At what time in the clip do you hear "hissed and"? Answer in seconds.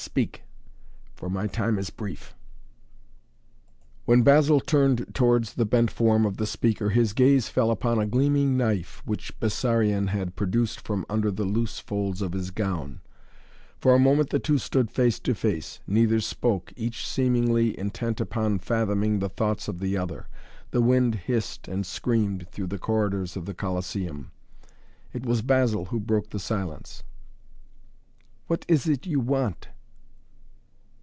21.13-21.85